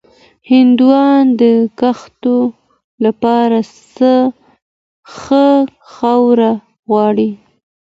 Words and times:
هندوانه 0.49 1.29
د 1.41 1.43
کښت 1.79 2.23
لپاره 3.03 3.57
ښه 5.19 5.47
خاوره 5.93 6.51
غواړي. 6.89 7.29